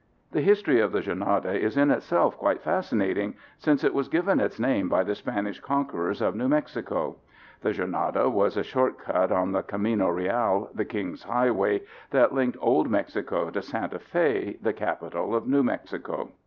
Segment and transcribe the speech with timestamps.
[0.31, 4.59] The history of the Jornada is in itself quite fascinating, since it was given its
[4.59, 7.17] name by the Spanish conquerors of New Mexico.
[7.61, 12.57] The Jornada was a short cut on the Camino Real, the King's Highway that linked
[12.59, 16.31] old Mexico to Santa Fe, the capital of New Mexico.